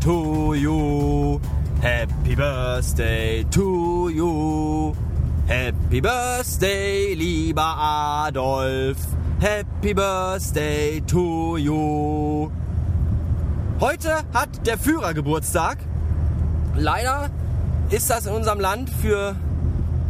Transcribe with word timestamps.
to 0.00 0.54
you. 0.54 1.40
Happy 1.82 2.34
Birthday 2.34 3.44
to 3.50 4.08
you. 4.08 4.94
Happy 5.46 6.00
Birthday, 6.00 7.14
lieber 7.14 7.62
Adolf. 7.62 8.96
Happy 9.40 9.92
Birthday 9.92 11.00
to 11.06 11.56
you. 11.58 12.50
Heute 13.80 14.24
hat 14.32 14.66
der 14.66 14.78
Führer 14.78 15.12
Geburtstag. 15.12 15.78
Leider 16.76 17.30
ist 17.90 18.08
das 18.08 18.26
in 18.26 18.32
unserem 18.32 18.60
Land 18.60 18.90
für 18.90 19.36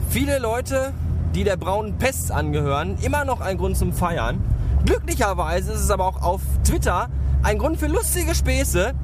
viele 0.09 0.38
Leute, 0.38 0.92
die 1.34 1.45
der 1.45 1.56
braunen 1.56 1.98
Pest 1.98 2.30
angehören, 2.30 2.97
immer 3.02 3.25
noch 3.25 3.41
ein 3.41 3.59
Grund 3.59 3.77
zum 3.77 3.92
Feiern. 3.92 4.42
Glücklicherweise 4.84 5.72
ist 5.72 5.80
es 5.80 5.91
aber 5.91 6.06
auch 6.06 6.22
auf 6.22 6.42
Twitter 6.64 7.09
ein 7.42 7.59
Grund 7.59 7.78
für 7.78 7.86
lustige 7.86 8.34
Späße. 8.34 8.95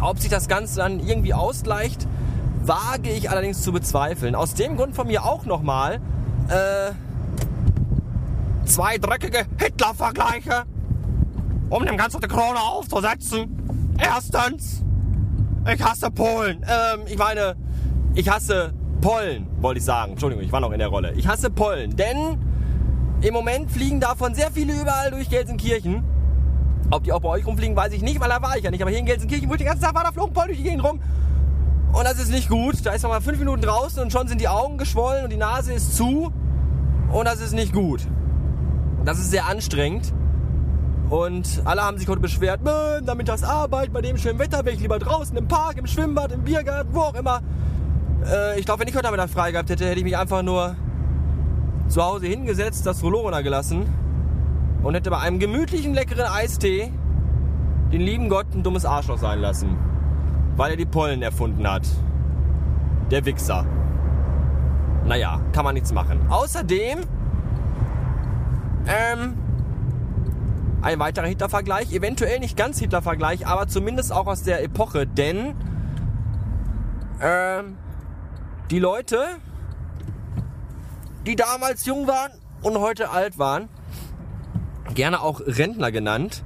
Ob 0.00 0.18
sich 0.18 0.30
das 0.30 0.48
Ganze 0.48 0.76
dann 0.76 1.00
irgendwie 1.00 1.34
ausgleicht, 1.34 2.06
wage 2.64 3.10
ich 3.10 3.30
allerdings 3.30 3.62
zu 3.62 3.72
bezweifeln. 3.72 4.34
Aus 4.34 4.54
dem 4.54 4.76
Grund 4.76 4.94
von 4.94 5.06
mir 5.06 5.24
auch 5.24 5.44
nochmal 5.44 6.00
äh, 6.48 6.92
zwei 8.64 8.98
dreckige 8.98 9.46
Hitler-Vergleiche, 9.58 10.64
um 11.70 11.84
dem 11.84 11.96
Ganzen 11.96 12.20
die 12.20 12.28
Krone 12.28 12.60
aufzusetzen. 12.60 13.94
Erstens, 13.98 14.82
ich 15.72 15.82
hasse 15.82 16.10
Polen. 16.10 16.64
Ähm, 16.68 17.02
ich 17.06 17.18
meine, 17.18 17.56
ich 18.14 18.28
hasse 18.28 18.72
Pollen, 19.00 19.48
wollte 19.60 19.78
ich 19.78 19.84
sagen. 19.84 20.12
Entschuldigung, 20.12 20.44
ich 20.44 20.52
war 20.52 20.60
noch 20.60 20.72
in 20.72 20.78
der 20.78 20.88
Rolle. 20.88 21.12
Ich 21.12 21.26
hasse 21.26 21.50
Pollen, 21.50 21.96
denn 21.96 22.38
im 23.20 23.34
Moment 23.34 23.70
fliegen 23.70 24.00
davon 24.00 24.34
sehr 24.34 24.50
viele 24.50 24.72
überall 24.80 25.10
durch 25.10 25.28
Gelsenkirchen. 25.28 26.04
Ob 26.90 27.04
die 27.04 27.12
auch 27.12 27.20
bei 27.20 27.28
euch 27.28 27.46
rumfliegen, 27.46 27.76
weiß 27.76 27.92
ich 27.92 28.02
nicht, 28.02 28.20
weil 28.20 28.28
da 28.28 28.42
war 28.42 28.56
ich 28.56 28.64
ja 28.64 28.70
nicht. 28.70 28.82
Aber 28.82 28.90
hier 28.90 29.00
in 29.00 29.06
Gelsenkirchen, 29.06 29.48
wo 29.48 29.54
ich 29.54 29.58
den 29.58 29.66
ganzen 29.66 29.82
Tag 29.82 29.94
war, 29.94 30.04
da 30.04 30.12
flogen 30.12 30.32
Pollen 30.32 30.48
durch 30.48 30.58
die 30.58 30.64
Gegend 30.64 30.84
rum. 30.84 31.00
Und 31.92 32.04
das 32.04 32.18
ist 32.18 32.30
nicht 32.30 32.48
gut. 32.48 32.84
Da 32.84 32.92
ist 32.92 33.02
man 33.02 33.12
mal 33.12 33.20
fünf 33.20 33.38
Minuten 33.38 33.62
draußen 33.62 34.02
und 34.02 34.12
schon 34.12 34.28
sind 34.28 34.40
die 34.40 34.48
Augen 34.48 34.78
geschwollen 34.78 35.24
und 35.24 35.30
die 35.30 35.36
Nase 35.36 35.72
ist 35.72 35.96
zu. 35.96 36.32
Und 37.12 37.26
das 37.26 37.40
ist 37.40 37.52
nicht 37.52 37.72
gut. 37.72 38.06
Das 39.04 39.18
ist 39.18 39.30
sehr 39.30 39.46
anstrengend. 39.46 40.12
Und 41.10 41.60
alle 41.64 41.82
haben 41.82 41.98
sich 41.98 42.08
heute 42.08 42.20
beschwert, 42.20 42.60
damit 43.04 43.28
das 43.28 43.42
Arbeit 43.42 43.92
bei 43.92 44.00
dem 44.00 44.16
schönen 44.16 44.38
Wetter 44.38 44.64
wäre 44.64 44.74
ich 44.74 44.80
lieber 44.80 44.98
draußen 44.98 45.36
im 45.36 45.46
Park, 45.46 45.76
im 45.76 45.86
Schwimmbad, 45.86 46.32
im 46.32 46.42
Biergarten, 46.42 46.94
wo 46.94 47.00
auch 47.00 47.14
immer. 47.14 47.42
Äh, 48.26 48.58
ich 48.58 48.64
glaube, 48.64 48.80
wenn 48.80 48.88
ich 48.88 48.94
heute 48.94 49.04
Nachmittag 49.04 49.28
frei 49.28 49.52
gehabt 49.52 49.68
hätte, 49.68 49.84
hätte 49.84 49.98
ich 49.98 50.04
mich 50.04 50.16
einfach 50.16 50.42
nur 50.42 50.74
zu 51.88 52.02
Hause 52.02 52.26
hingesetzt, 52.26 52.86
das 52.86 53.02
Rollo 53.02 53.30
gelassen 53.42 54.01
und 54.82 54.94
hätte 54.94 55.10
bei 55.10 55.18
einem 55.18 55.38
gemütlichen, 55.38 55.94
leckeren 55.94 56.26
Eistee 56.26 56.92
den 57.92 58.00
lieben 58.00 58.30
Gott 58.30 58.46
ein 58.54 58.62
dummes 58.62 58.86
Arschloch 58.86 59.18
sein 59.18 59.38
lassen. 59.40 59.76
Weil 60.56 60.72
er 60.72 60.76
die 60.76 60.86
Pollen 60.86 61.22
erfunden 61.22 61.70
hat. 61.70 61.86
Der 63.10 63.24
Wichser. 63.26 63.66
Naja, 65.04 65.40
kann 65.52 65.64
man 65.64 65.74
nichts 65.74 65.92
machen. 65.92 66.26
Außerdem, 66.30 67.00
ähm, 68.86 69.34
ein 70.80 70.98
weiterer 70.98 71.26
Hitler-Vergleich, 71.26 71.92
eventuell 71.92 72.38
nicht 72.40 72.56
ganz 72.56 72.78
Hitler-Vergleich, 72.78 73.46
aber 73.46 73.68
zumindest 73.68 74.12
auch 74.12 74.26
aus 74.26 74.42
der 74.42 74.62
Epoche, 74.62 75.06
denn 75.06 75.54
ähm, 77.20 77.76
die 78.70 78.78
Leute, 78.78 79.22
die 81.26 81.36
damals 81.36 81.84
jung 81.84 82.06
waren 82.06 82.32
und 82.62 82.78
heute 82.78 83.10
alt 83.10 83.38
waren, 83.38 83.68
gerne 84.94 85.20
auch 85.20 85.40
Rentner 85.40 85.90
genannt, 85.92 86.42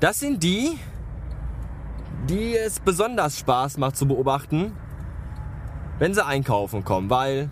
das 0.00 0.20
sind 0.20 0.42
die, 0.42 0.78
die 2.28 2.56
es 2.56 2.80
besonders 2.80 3.38
Spaß 3.38 3.78
macht 3.78 3.96
zu 3.96 4.06
beobachten, 4.06 4.72
wenn 5.98 6.14
sie 6.14 6.24
einkaufen 6.24 6.84
kommen, 6.84 7.10
weil 7.10 7.48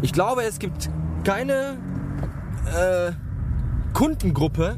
ich 0.00 0.12
glaube, 0.12 0.42
es 0.44 0.58
gibt 0.58 0.90
keine 1.24 1.76
äh, 2.66 3.12
Kundengruppe, 3.92 4.76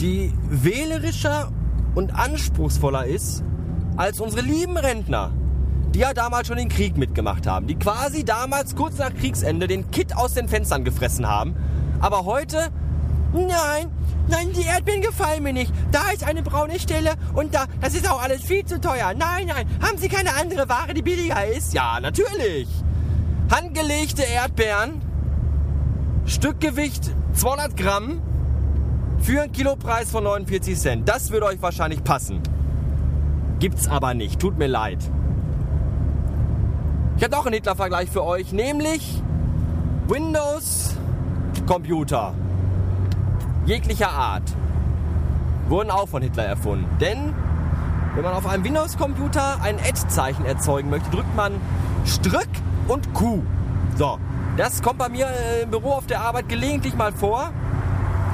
die 0.00 0.32
wählerischer 0.48 1.50
und 1.94 2.14
anspruchsvoller 2.14 3.06
ist 3.06 3.42
als 3.96 4.20
unsere 4.20 4.42
lieben 4.42 4.76
Rentner, 4.76 5.32
die 5.94 6.00
ja 6.00 6.12
damals 6.12 6.48
schon 6.48 6.58
den 6.58 6.68
Krieg 6.68 6.96
mitgemacht 6.96 7.46
haben, 7.46 7.66
die 7.66 7.76
quasi 7.76 8.24
damals 8.24 8.76
kurz 8.76 8.98
nach 8.98 9.14
Kriegsende 9.14 9.66
den 9.66 9.90
Kit 9.90 10.14
aus 10.14 10.34
den 10.34 10.48
Fenstern 10.48 10.84
gefressen 10.84 11.26
haben, 11.26 11.56
aber 12.00 12.24
heute, 12.26 12.70
nein, 13.32 13.90
nein, 14.28 14.52
die 14.54 14.62
Erdbeeren 14.62 15.02
gefallen 15.02 15.42
mir 15.42 15.52
nicht, 15.52 15.72
da 15.92 16.10
ist 16.12 16.24
eine 16.24 16.42
braune 16.42 16.78
Stelle 16.78 17.14
und 17.34 17.54
da, 17.54 17.66
das 17.80 17.94
ist 17.94 18.10
auch 18.10 18.22
alles 18.22 18.42
viel 18.42 18.64
zu 18.64 18.80
teuer, 18.80 19.12
nein, 19.16 19.46
nein, 19.46 19.66
haben 19.82 19.98
Sie 19.98 20.08
keine 20.08 20.34
andere 20.34 20.68
Ware, 20.68 20.94
die 20.94 21.02
billiger 21.02 21.46
ist? 21.46 21.74
Ja, 21.74 22.00
natürlich. 22.00 22.68
Handgelegte 23.50 24.22
Erdbeeren, 24.22 25.00
Stückgewicht 26.24 27.14
200 27.34 27.76
Gramm, 27.76 28.22
für 29.18 29.42
einen 29.42 29.52
Kilopreis 29.52 30.10
von 30.10 30.24
49 30.24 30.78
Cent. 30.78 31.08
Das 31.08 31.30
würde 31.30 31.46
euch 31.46 31.62
wahrscheinlich 31.62 32.04
passen. 32.04 32.42
Gibt's 33.58 33.88
aber 33.88 34.12
nicht. 34.14 34.38
Tut 34.38 34.58
mir 34.58 34.66
leid. 34.66 34.98
Ich 37.16 37.24
habe 37.24 37.34
noch 37.34 37.46
einen 37.46 37.54
Hitler-Vergleich 37.54 38.10
für 38.10 38.22
euch, 38.24 38.52
nämlich 38.52 39.22
Windows-Computer 40.06 42.34
jeglicher 43.66 44.10
Art 44.10 44.44
wurden 45.68 45.90
auch 45.90 46.08
von 46.08 46.22
Hitler 46.22 46.44
erfunden. 46.44 46.86
Denn 47.00 47.34
wenn 48.14 48.24
man 48.24 48.32
auf 48.32 48.46
einem 48.46 48.64
Windows-Computer 48.64 49.60
ein 49.62 49.78
Add-Zeichen 49.78 50.46
erzeugen 50.46 50.88
möchte, 50.88 51.10
drückt 51.10 51.34
man 51.36 51.52
Strück 52.06 52.48
und 52.88 53.12
Q. 53.12 53.42
So, 53.96 54.18
das 54.56 54.80
kommt 54.80 54.98
bei 54.98 55.08
mir 55.08 55.26
äh, 55.26 55.62
im 55.64 55.70
Büro 55.70 55.90
auf 55.92 56.06
der 56.06 56.22
Arbeit 56.22 56.48
gelegentlich 56.48 56.94
mal 56.94 57.12
vor 57.12 57.50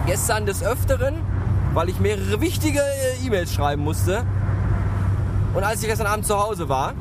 gestern 0.07 0.47
des 0.47 0.63
Öfteren, 0.63 1.17
weil 1.75 1.89
ich 1.89 1.99
mehrere 1.99 2.41
wichtige 2.41 2.81
äh, 2.81 3.27
E-Mails 3.27 3.53
schreiben 3.53 3.83
musste. 3.83 4.25
Und 5.55 5.65
als 5.65 5.83
ich 5.83 5.89
gestern 5.89 6.07
Abend 6.07 6.27
zu 6.27 6.39
Hause 6.39 6.69
war, 6.69 6.93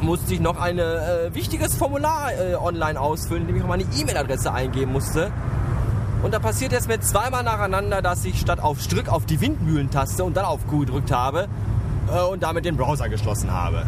musste 0.00 0.34
ich 0.34 0.40
noch 0.40 0.60
ein 0.60 0.78
äh, 0.78 1.34
wichtiges 1.34 1.74
Formular 1.74 2.32
äh, 2.32 2.54
online 2.54 3.00
ausfüllen, 3.00 3.42
indem 3.42 3.56
ich 3.56 3.66
meine 3.66 3.84
E-Mail-Adresse 3.84 4.52
eingeben 4.52 4.92
musste. 4.92 5.30
Und 6.22 6.32
da 6.32 6.38
passiert 6.38 6.72
es 6.72 6.88
mir 6.88 7.00
zweimal 7.00 7.42
nacheinander, 7.42 8.02
dass 8.02 8.24
ich 8.24 8.40
statt 8.40 8.60
auf 8.60 8.80
Strück 8.80 9.08
auf 9.08 9.26
die 9.26 9.40
Windmühlentaste 9.40 10.24
und 10.24 10.36
dann 10.36 10.44
auf 10.44 10.66
Q 10.66 10.80
gedrückt 10.80 11.12
habe 11.12 11.48
äh, 12.08 12.20
und 12.20 12.42
damit 12.42 12.64
den 12.64 12.76
Browser 12.76 13.08
geschlossen 13.08 13.52
habe. 13.52 13.86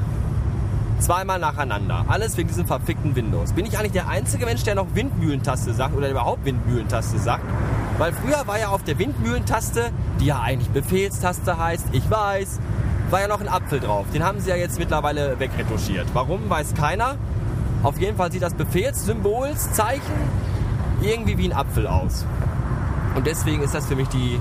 Zweimal 1.01 1.39
nacheinander. 1.39 2.05
Alles 2.09 2.37
wegen 2.37 2.49
diesem 2.49 2.67
verfickten 2.67 3.15
Windows. 3.15 3.53
Bin 3.53 3.65
ich 3.67 3.79
eigentlich 3.79 3.93
der 3.93 4.09
einzige 4.09 4.47
Mensch, 4.47 4.65
der 4.65 4.75
noch 4.75 4.95
Windmühlentaste 4.95 5.73
sagt 5.73 5.97
oder 5.97 6.11
überhaupt 6.11 6.45
Windmühlentaste 6.45 7.19
sagt? 7.19 7.45
Weil 7.99 8.13
früher 8.13 8.47
war 8.47 8.59
ja 8.59 8.69
auf 8.69 8.83
der 8.83 8.99
Windmühlentaste, 8.99 9.91
die 10.21 10.27
ja 10.27 10.41
eigentlich 10.41 10.69
Befehlstaste 10.71 11.59
heißt, 11.59 11.87
ich 11.93 12.09
weiß, 12.11 12.61
war 13.11 13.21
ja 13.21 13.29
noch 13.29 13.41
ein 13.41 13.49
Apfel 13.49 13.81
drauf. 13.81 14.07
Den 14.13 14.25
haben 14.25 14.41
sie 14.41 14.51
ja 14.51 14.57
jetzt 14.57 14.79
mittlerweile 14.79 15.39
wegretuschiert. 15.39 16.07
Warum, 16.15 16.51
weiß 16.51 16.75
keiner. 16.75 17.17
Auf 17.83 18.01
jeden 18.01 18.17
Fall 18.17 18.33
sieht 18.33 18.43
das 18.43 18.55
Befehlssymbolszeichen 18.55 20.48
irgendwie 21.01 21.39
wie 21.39 21.49
ein 21.49 21.53
Apfel 21.53 21.87
aus. 21.87 22.25
Und 23.15 23.27
deswegen 23.27 23.63
ist 23.63 23.75
das 23.75 23.87
für 23.87 23.97
mich 23.97 24.09
die... 24.09 24.41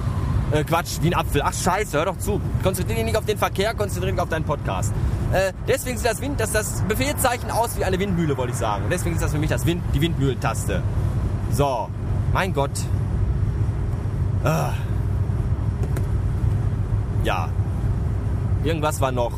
Äh, 0.52 0.64
Quatsch, 0.64 1.00
wie 1.02 1.08
ein 1.08 1.14
Apfel. 1.14 1.42
Ach 1.44 1.54
scheiße, 1.54 1.98
hör 1.98 2.06
doch 2.06 2.18
zu. 2.18 2.40
Konzentriere 2.64 2.98
dich 3.00 3.06
nicht 3.06 3.18
auf 3.18 3.26
den 3.26 3.38
Verkehr, 3.38 3.74
konzentriere 3.74 4.14
dich 4.14 4.22
auf 4.22 4.30
deinen 4.30 4.46
Podcast. 4.46 4.94
Äh, 5.34 5.52
deswegen 5.68 5.98
sieht 5.98 6.10
das, 6.10 6.22
Wind, 6.22 6.40
das, 6.40 6.54
das 6.54 6.84
Befehlszeichen 6.88 7.52
aus 7.52 7.78
wie 7.78 7.84
eine 7.84 8.00
Windmühle, 8.00 8.38
wollte 8.38 8.54
ich 8.54 8.58
sagen. 8.58 8.86
Deswegen 8.90 9.16
ist 9.16 9.22
das 9.22 9.34
für 9.34 9.40
mich 9.40 9.50
das 9.50 9.66
Wind, 9.66 9.84
die 9.94 10.00
Windmühlentaste. 10.00 10.82
So, 11.52 11.90
mein 12.32 12.54
Gott, 12.54 12.72
Ah. 14.44 14.72
Ja. 17.24 17.50
Irgendwas 18.64 19.02
war 19.02 19.12
noch. 19.12 19.34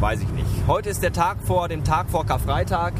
Weiß 0.00 0.20
ich 0.20 0.28
nicht. 0.28 0.46
Heute 0.66 0.88
ist 0.90 1.02
der 1.02 1.12
Tag 1.12 1.38
vor 1.44 1.68
dem 1.68 1.82
Tag 1.84 2.08
vor 2.10 2.24
Karfreitag. 2.24 2.92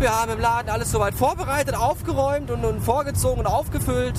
Wir 0.00 0.12
haben 0.12 0.30
im 0.30 0.38
Laden 0.38 0.70
alles 0.70 0.92
soweit 0.92 1.14
vorbereitet, 1.14 1.74
aufgeräumt 1.74 2.52
und, 2.52 2.64
und 2.64 2.80
vorgezogen 2.80 3.40
und 3.40 3.46
aufgefüllt. 3.46 4.14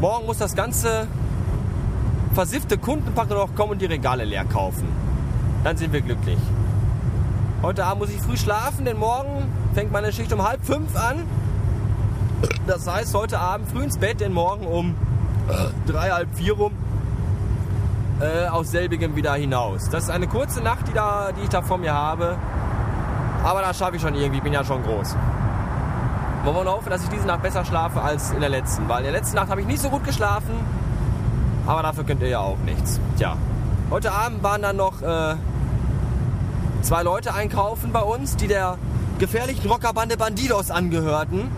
Morgen 0.00 0.26
muss 0.26 0.38
das 0.38 0.56
ganze 0.56 1.06
versiffte 2.34 2.76
Kundenpack 2.76 3.30
noch 3.30 3.54
kommen 3.54 3.72
und 3.72 3.80
die 3.80 3.86
Regale 3.86 4.24
leer 4.24 4.44
kaufen. 4.44 4.88
Dann 5.62 5.76
sind 5.76 5.92
wir 5.92 6.00
glücklich. 6.00 6.38
Heute 7.62 7.84
Abend 7.84 8.00
muss 8.00 8.10
ich 8.10 8.20
früh 8.20 8.36
schlafen, 8.36 8.84
denn 8.84 8.98
morgen 8.98 9.52
fängt 9.72 9.92
meine 9.92 10.12
Schicht 10.12 10.32
um 10.32 10.42
halb 10.42 10.66
fünf 10.66 10.96
an. 10.96 11.22
Das 12.66 12.88
heißt, 12.88 13.14
heute 13.14 13.38
Abend 13.38 13.70
früh 13.70 13.84
ins 13.84 13.98
Bett, 13.98 14.20
denn 14.20 14.32
morgen 14.32 14.66
um 14.66 14.96
drei, 15.86 16.10
halb 16.10 16.34
vier 16.34 16.54
rum 16.54 16.72
äh, 18.20 18.48
aus 18.48 18.72
selbigem 18.72 19.14
wieder 19.14 19.34
hinaus. 19.34 19.88
Das 19.90 20.04
ist 20.04 20.10
eine 20.10 20.26
kurze 20.26 20.60
Nacht, 20.60 20.88
die, 20.88 20.92
da, 20.92 21.30
die 21.30 21.42
ich 21.42 21.48
da 21.50 21.62
vor 21.62 21.78
mir 21.78 21.94
habe. 21.94 22.36
Aber 23.44 23.60
das 23.60 23.78
schaffe 23.78 23.96
ich 23.96 24.02
schon 24.02 24.14
irgendwie, 24.14 24.40
bin 24.40 24.54
ja 24.54 24.64
schon 24.64 24.82
groß. 24.82 25.14
Wollen 26.44 26.66
wir 26.66 26.72
hoffen, 26.72 26.90
dass 26.90 27.04
ich 27.04 27.10
diese 27.10 27.26
Nacht 27.26 27.42
besser 27.42 27.64
schlafe 27.64 28.00
als 28.00 28.30
in 28.30 28.40
der 28.40 28.48
letzten. 28.48 28.88
Weil 28.88 28.98
in 28.98 29.04
der 29.04 29.12
letzten 29.12 29.36
Nacht 29.36 29.50
habe 29.50 29.60
ich 29.60 29.66
nicht 29.66 29.80
so 29.80 29.90
gut 29.90 30.04
geschlafen. 30.04 30.54
Aber 31.66 31.82
dafür 31.82 32.04
könnt 32.04 32.22
ihr 32.22 32.28
ja 32.28 32.40
auch 32.40 32.58
nichts. 32.58 33.00
Tja, 33.16 33.36
heute 33.90 34.12
Abend 34.12 34.42
waren 34.42 34.62
dann 34.62 34.76
noch 34.76 35.00
äh, 35.02 35.34
zwei 36.82 37.02
Leute 37.02 37.34
einkaufen 37.34 37.92
bei 37.92 38.02
uns, 38.02 38.36
die 38.36 38.46
der 38.46 38.78
gefährlichen 39.18 39.70
Rockerbande 39.70 40.16
Bandidos 40.16 40.70
angehörten. 40.70 41.50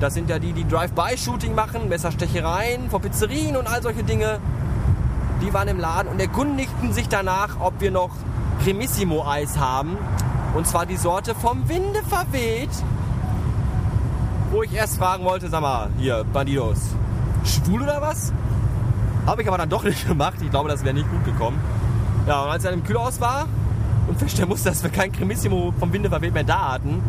Das 0.00 0.14
sind 0.14 0.30
ja 0.30 0.38
die, 0.38 0.52
die 0.52 0.66
Drive-by-Shooting 0.66 1.54
machen, 1.54 1.88
Messerstechereien 1.88 2.90
vor 2.90 3.00
Pizzerien 3.00 3.56
und 3.56 3.66
all 3.66 3.82
solche 3.82 4.04
Dinge. 4.04 4.38
Die 5.40 5.52
waren 5.52 5.68
im 5.68 5.78
Laden 5.78 6.08
und 6.08 6.20
erkundigten 6.20 6.92
sich 6.92 7.08
danach, 7.08 7.60
ob 7.60 7.80
wir 7.80 7.90
noch 7.90 8.10
Cremissimo-Eis 8.62 9.58
haben. 9.58 9.96
Und 10.54 10.66
zwar 10.66 10.86
die 10.86 10.96
Sorte 10.96 11.34
vom 11.34 11.68
Winde 11.68 12.02
verweht. 12.04 12.70
Wo 14.50 14.62
ich 14.62 14.72
erst 14.72 14.98
fragen 14.98 15.24
wollte, 15.24 15.48
sag 15.48 15.60
mal, 15.60 15.90
hier, 15.98 16.24
Bandidos, 16.32 16.78
schwul 17.44 17.82
oder 17.82 18.00
was? 18.00 18.32
Habe 19.26 19.42
ich 19.42 19.48
aber 19.48 19.58
dann 19.58 19.68
doch 19.68 19.82
nicht 19.84 20.06
gemacht. 20.06 20.38
Ich 20.40 20.50
glaube, 20.50 20.68
das 20.68 20.84
wäre 20.84 20.94
nicht 20.94 21.10
gut 21.10 21.24
gekommen. 21.24 21.60
Ja, 22.26 22.42
und 22.42 22.50
als 22.50 22.64
er 22.64 22.72
im 22.72 22.82
Kühlhaus 22.82 23.20
war 23.20 23.46
und 24.06 24.18
feststellen 24.18 24.48
musste, 24.48 24.70
dass 24.70 24.82
wir 24.82 24.90
kein 24.90 25.12
Cremissimo 25.12 25.72
vom 25.78 25.92
Winde 25.92 26.08
verweht 26.08 26.34
mehr 26.34 26.44
da 26.44 26.72
hatten, 26.72 27.02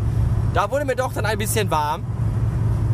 da 0.54 0.70
wurde 0.70 0.86
mir 0.86 0.96
doch 0.96 1.14
dann 1.14 1.26
ein 1.26 1.38
bisschen 1.38 1.72
warm. 1.72 2.04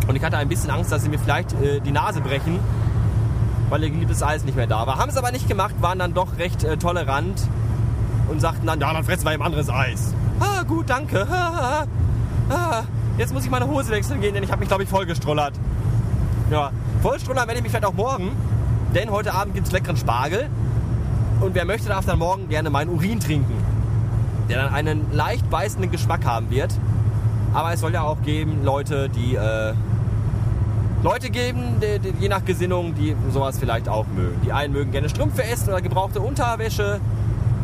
Und 0.08 0.16
ich 0.16 0.24
hatte 0.24 0.38
ein 0.38 0.48
bisschen 0.48 0.70
Angst, 0.70 0.92
dass 0.92 1.02
sie 1.02 1.10
mir 1.10 1.18
vielleicht 1.18 1.54
äh, 1.54 1.80
die 1.80 1.92
Nase 1.92 2.22
brechen, 2.22 2.60
weil 3.70 3.84
ihr 3.84 3.90
geliebtes 3.90 4.22
Eis 4.22 4.44
nicht 4.44 4.56
mehr 4.56 4.68
da 4.68 4.86
war. 4.86 4.98
Haben 4.98 5.10
es 5.10 5.18
aber 5.18 5.32
nicht 5.32 5.48
gemacht, 5.48 5.74
waren 5.82 5.98
dann 5.98 6.14
doch 6.14 6.38
recht 6.38 6.64
äh, 6.64 6.78
tolerant 6.78 7.42
und 8.30 8.40
sagten 8.40 8.68
dann, 8.68 8.80
ja, 8.80 8.94
dann 8.94 9.04
fressen 9.04 9.26
wir 9.26 9.34
eben 9.34 9.42
anderes 9.44 9.70
Eis. 9.70 10.14
Gut, 10.68 10.90
danke. 10.90 11.28
Ah, 12.48 12.84
jetzt 13.18 13.34
muss 13.34 13.44
ich 13.44 13.50
meine 13.50 13.66
Hose 13.66 13.90
wechseln 13.90 14.22
gehen, 14.22 14.36
denn 14.36 14.44
ich 14.44 14.52
habe 14.52 14.60
mich, 14.60 14.68
glaube 14.68 14.84
ich, 14.84 14.90
vollgestrollert. 14.90 15.54
Ja, 16.52 16.70
vollstrollern 17.02 17.48
werde 17.48 17.58
ich 17.58 17.64
mich 17.64 17.72
vielleicht 17.72 17.88
auch 17.88 17.96
morgen, 17.96 18.34
denn 18.94 19.10
heute 19.10 19.34
Abend 19.34 19.56
gibt 19.56 19.66
es 19.66 19.74
leckeren 19.74 19.98
Spargel. 19.98 20.48
Und 21.42 21.56
wer 21.56 21.66
möchte, 21.66 21.90
darf 21.90 22.06
dann 22.06 22.20
morgen 22.20 22.50
gerne 22.50 22.70
meinen 22.70 22.92
Urin 22.92 23.20
trinken, 23.20 23.56
der 24.48 24.62
dann 24.62 24.76
einen 24.76 25.12
leicht 25.12 25.50
beißenden 25.50 25.90
Geschmack 25.90 26.24
haben 26.24 26.52
wird. 26.52 26.72
Aber 27.56 27.74
es 27.74 27.80
soll 27.80 27.94
ja 27.94 28.04
auch 28.04 28.22
geben 28.22 28.64
Leute, 28.64 29.10
die 29.10 29.34
äh, 29.34 29.74
Leute 31.02 31.32
geben, 31.32 31.82
die, 31.82 31.98
die, 31.98 32.14
je 32.22 32.30
nach 32.30 32.46
Gesinnung, 32.46 32.94
die 32.94 33.16
sowas 33.32 33.58
vielleicht 33.58 33.90
auch 33.90 34.06
mögen. 34.16 34.40
Die 34.46 34.54
einen 34.54 34.72
mögen 34.72 34.92
gerne 34.92 35.10
Strümpfe 35.10 35.44
essen 35.44 35.70
oder 35.70 35.82
gebrauchte 35.82 36.22
Unterwäsche 36.22 37.00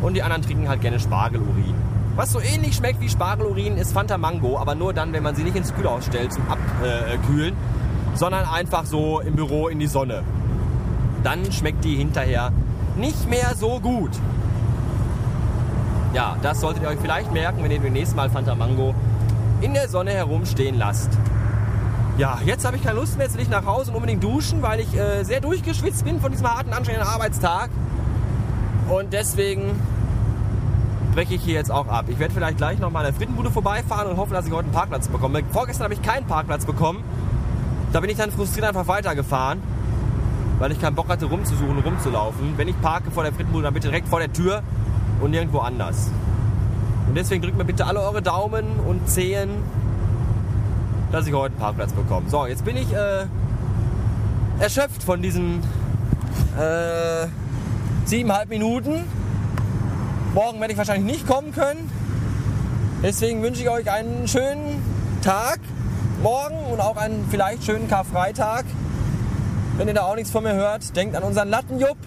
und 0.01 0.15
die 0.15 0.23
anderen 0.23 0.41
trinken 0.41 0.67
halt 0.67 0.81
gerne 0.81 0.99
Spargelurin. 0.99 1.75
Was 2.15 2.33
so 2.33 2.41
ähnlich 2.41 2.75
schmeckt 2.75 2.99
wie 2.99 3.09
Spargelurin 3.09 3.77
ist 3.77 3.93
Fanta 3.93 4.17
Mango, 4.17 4.57
aber 4.57 4.75
nur 4.75 4.93
dann, 4.93 5.13
wenn 5.13 5.23
man 5.23 5.35
sie 5.35 5.43
nicht 5.43 5.55
ins 5.55 5.73
Kühlhaus 5.73 6.05
stellt 6.05 6.33
zum 6.33 6.43
Abkühlen, 6.49 7.55
sondern 8.15 8.45
einfach 8.45 8.85
so 8.85 9.21
im 9.21 9.35
Büro 9.35 9.69
in 9.69 9.79
die 9.79 9.87
Sonne. 9.87 10.23
Dann 11.23 11.49
schmeckt 11.51 11.85
die 11.85 11.95
hinterher 11.95 12.51
nicht 12.97 13.29
mehr 13.29 13.55
so 13.55 13.79
gut. 13.79 14.11
Ja, 16.13 16.35
das 16.41 16.59
solltet 16.59 16.83
ihr 16.83 16.89
euch 16.89 16.99
vielleicht 17.01 17.31
merken, 17.31 17.63
wenn 17.63 17.71
ihr 17.71 17.79
demnächst 17.79 18.15
mal 18.15 18.29
Fanta 18.29 18.55
Mango 18.55 18.93
in 19.61 19.73
der 19.73 19.87
Sonne 19.87 20.11
herumstehen 20.11 20.77
lasst. 20.77 21.09
Ja, 22.17 22.39
jetzt 22.45 22.65
habe 22.65 22.75
ich 22.75 22.83
keine 22.83 22.99
Lust 22.99 23.17
mehr, 23.17 23.27
jetzt 23.27 23.35
will 23.35 23.43
ich 23.43 23.49
nach 23.49 23.65
Hause 23.65 23.91
und 23.91 23.95
unbedingt 23.95 24.21
duschen, 24.21 24.61
weil 24.61 24.81
ich 24.81 24.93
äh, 24.97 25.23
sehr 25.23 25.39
durchgeschwitzt 25.39 26.03
bin 26.03 26.19
von 26.19 26.31
diesem 26.31 26.53
harten, 26.53 26.73
anstrengenden 26.73 27.07
Arbeitstag. 27.07 27.69
Und 28.89 29.13
deswegen 29.13 29.79
breche 31.13 31.35
ich 31.35 31.43
hier 31.43 31.55
jetzt 31.55 31.71
auch 31.71 31.87
ab. 31.87 32.05
Ich 32.07 32.19
werde 32.19 32.33
vielleicht 32.33 32.57
gleich 32.57 32.79
noch 32.79 32.91
mal 32.91 32.99
an 32.99 33.05
der 33.05 33.13
Frittenbude 33.13 33.51
vorbeifahren 33.51 34.09
und 34.09 34.17
hoffe, 34.17 34.33
dass 34.33 34.45
ich 34.45 34.51
heute 34.51 34.65
einen 34.65 34.73
Parkplatz 34.73 35.07
bekomme. 35.07 35.41
Vorgestern 35.51 35.85
habe 35.85 35.93
ich 35.93 36.01
keinen 36.01 36.25
Parkplatz 36.25 36.65
bekommen. 36.65 37.03
Da 37.91 37.99
bin 37.99 38.09
ich 38.09 38.17
dann 38.17 38.31
frustriert 38.31 38.65
einfach 38.65 38.87
weitergefahren, 38.87 39.61
weil 40.59 40.71
ich 40.71 40.79
keinen 40.79 40.95
Bock 40.95 41.09
hatte, 41.09 41.25
rumzusuchen, 41.25 41.79
rumzulaufen. 41.79 42.57
Wenn 42.57 42.67
ich 42.67 42.79
parke 42.81 43.11
vor 43.11 43.23
der 43.23 43.33
Frittenbude, 43.33 43.63
dann 43.63 43.73
bitte 43.73 43.89
direkt 43.89 44.07
vor 44.07 44.19
der 44.19 44.31
Tür 44.31 44.63
und 45.19 45.31
nirgendwo 45.31 45.59
anders. 45.59 46.09
Und 47.07 47.15
deswegen 47.15 47.41
drückt 47.41 47.57
mir 47.57 47.65
bitte 47.65 47.85
alle 47.85 47.99
eure 47.99 48.21
Daumen 48.21 48.65
und 48.87 49.09
Zehen 49.09 49.49
dass 51.11 51.27
ich 51.27 51.33
heute 51.33 51.53
einen 51.53 51.61
Parkplatz 51.61 51.91
bekomme. 51.93 52.29
So, 52.29 52.45
jetzt 52.45 52.63
bin 52.63 52.77
ich 52.77 52.91
äh, 52.93 53.25
erschöpft 54.59 55.03
von 55.03 55.21
diesen 55.21 55.61
äh, 56.57 57.27
siebeneinhalb 58.05 58.49
Minuten. 58.49 59.03
Morgen 60.33 60.61
werde 60.61 60.71
ich 60.71 60.77
wahrscheinlich 60.77 61.17
nicht 61.17 61.27
kommen 61.27 61.51
können. 61.51 61.89
Deswegen 63.03 63.41
wünsche 63.43 63.61
ich 63.61 63.69
euch 63.69 63.91
einen 63.91 64.29
schönen 64.29 64.81
Tag 65.21 65.59
morgen 66.23 66.55
und 66.71 66.79
auch 66.79 66.95
einen 66.95 67.27
vielleicht 67.29 67.65
schönen 67.65 67.89
Karfreitag. 67.89 68.63
Wenn 69.75 69.89
ihr 69.89 69.93
da 69.93 70.03
auch 70.03 70.15
nichts 70.15 70.31
von 70.31 70.43
mir 70.43 70.53
hört, 70.53 70.95
denkt 70.95 71.17
an 71.17 71.23
unseren 71.23 71.49
Lattenjupp, 71.49 71.97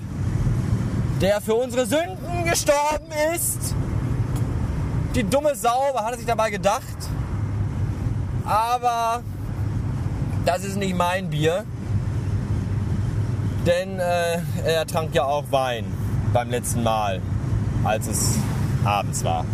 der 1.21 1.43
für 1.43 1.55
unsere 1.55 1.85
Sünden 1.85 2.45
gestorben 2.45 3.13
ist. 3.35 3.75
Die 5.15 5.25
dumme 5.25 5.55
Sau, 5.55 5.91
was 5.93 6.05
hat 6.05 6.13
er 6.13 6.17
sich 6.17 6.27
dabei 6.27 6.49
gedacht? 6.49 6.83
Aber 8.47 9.23
das 10.47 10.65
ist 10.65 10.77
nicht 10.77 10.97
mein 10.97 11.29
Bier. 11.29 11.65
Denn 13.67 13.99
äh, 13.99 14.41
er 14.65 14.87
trank 14.87 15.15
ja 15.15 15.25
auch 15.25 15.45
Wein 15.51 15.85
beim 16.33 16.49
letzten 16.51 16.83
Mal, 16.83 17.21
als 17.85 18.07
es 18.09 18.39
abends 18.85 19.25
war. 19.25 19.45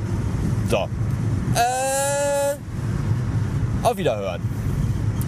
So. 0.68 0.88
Äh, 1.54 2.56
auf 3.82 3.96
Wiederhören. 3.96 4.40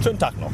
Schönen 0.03 0.19
Tag 0.19 0.39
noch. 0.41 0.51